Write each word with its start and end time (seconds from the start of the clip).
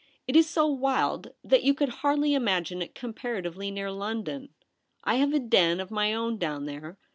It 0.27 0.35
is 0.35 0.49
so 0.49 0.65
wild 0.65 1.31
that 1.43 1.61
you 1.61 1.75
could 1.75 1.89
hardly 2.01 2.33
imagine 2.33 2.81
it 2.81 2.95
com 2.95 3.13
paratively 3.13 3.71
near 3.71 3.91
London. 3.91 4.49
I 5.03 5.17
have 5.17 5.31
a 5.31 5.37
den 5.39 5.79
of 5.79 5.91
my 5.91 6.11
own 6.11 6.39
down 6.39 6.65
there. 6.65 6.97